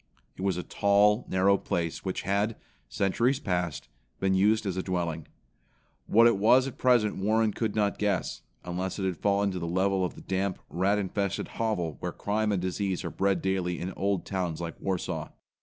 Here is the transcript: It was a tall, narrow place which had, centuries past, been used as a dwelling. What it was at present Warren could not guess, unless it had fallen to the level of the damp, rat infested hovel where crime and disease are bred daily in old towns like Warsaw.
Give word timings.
It 0.35 0.41
was 0.41 0.57
a 0.57 0.63
tall, 0.63 1.27
narrow 1.29 1.59
place 1.59 2.03
which 2.03 2.23
had, 2.23 2.55
centuries 2.89 3.39
past, 3.39 3.87
been 4.19 4.33
used 4.33 4.65
as 4.65 4.75
a 4.75 4.81
dwelling. 4.81 5.27
What 6.07 6.25
it 6.25 6.37
was 6.37 6.65
at 6.65 6.79
present 6.79 7.17
Warren 7.17 7.53
could 7.53 7.75
not 7.75 7.99
guess, 7.99 8.41
unless 8.65 8.97
it 8.97 9.05
had 9.05 9.15
fallen 9.17 9.51
to 9.51 9.59
the 9.59 9.67
level 9.67 10.03
of 10.03 10.15
the 10.15 10.21
damp, 10.21 10.57
rat 10.71 10.97
infested 10.97 11.49
hovel 11.49 11.97
where 11.99 12.11
crime 12.11 12.51
and 12.51 12.59
disease 12.59 13.03
are 13.05 13.11
bred 13.11 13.43
daily 13.43 13.79
in 13.79 13.93
old 13.93 14.25
towns 14.25 14.59
like 14.59 14.73
Warsaw. 14.81 15.29